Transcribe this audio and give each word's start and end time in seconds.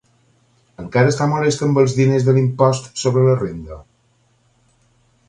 Encara 0.83 1.11
està 1.11 1.27
molest 1.33 1.61
amb 1.67 1.81
els 1.81 1.93
diners 1.99 2.25
de 2.29 2.35
l'impost 2.37 2.89
sobre 3.03 3.25
la 3.29 3.37
renda? 3.43 3.79